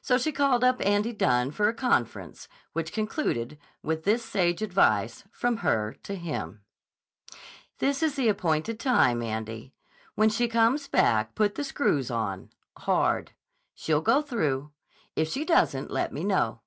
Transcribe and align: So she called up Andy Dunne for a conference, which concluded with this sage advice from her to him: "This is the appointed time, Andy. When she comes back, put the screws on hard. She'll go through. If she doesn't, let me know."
So 0.00 0.16
she 0.16 0.30
called 0.30 0.62
up 0.62 0.80
Andy 0.86 1.12
Dunne 1.12 1.50
for 1.50 1.66
a 1.68 1.74
conference, 1.74 2.46
which 2.72 2.92
concluded 2.92 3.58
with 3.82 4.04
this 4.04 4.24
sage 4.24 4.62
advice 4.62 5.24
from 5.32 5.56
her 5.56 5.96
to 6.04 6.14
him: 6.14 6.60
"This 7.80 8.00
is 8.00 8.14
the 8.14 8.28
appointed 8.28 8.78
time, 8.78 9.22
Andy. 9.24 9.74
When 10.14 10.28
she 10.28 10.46
comes 10.46 10.86
back, 10.86 11.34
put 11.34 11.56
the 11.56 11.64
screws 11.64 12.12
on 12.12 12.50
hard. 12.76 13.32
She'll 13.74 14.02
go 14.02 14.22
through. 14.22 14.70
If 15.16 15.28
she 15.32 15.44
doesn't, 15.44 15.90
let 15.90 16.12
me 16.12 16.22
know." 16.22 16.60